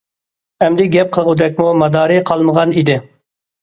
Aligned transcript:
ئەمدى 0.65 0.87
گەپ 0.95 1.13
قىلغۇدەكمۇ 1.19 1.71
مادارى 1.85 2.19
قالمىغان 2.33 2.79
ئىدى. 2.79 3.03